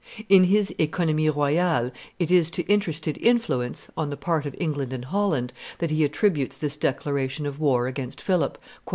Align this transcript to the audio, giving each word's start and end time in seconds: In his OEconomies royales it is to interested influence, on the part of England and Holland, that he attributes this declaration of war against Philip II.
In 0.29 0.45
his 0.45 0.73
OEconomies 0.79 1.35
royales 1.35 1.91
it 2.17 2.31
is 2.31 2.49
to 2.49 2.63
interested 2.65 3.19
influence, 3.19 3.91
on 3.95 4.09
the 4.09 4.17
part 4.17 4.47
of 4.47 4.55
England 4.57 4.93
and 4.93 5.05
Holland, 5.05 5.53
that 5.77 5.91
he 5.91 6.03
attributes 6.03 6.57
this 6.57 6.75
declaration 6.75 7.45
of 7.45 7.59
war 7.59 7.85
against 7.85 8.19
Philip 8.19 8.57
II. 8.87 8.89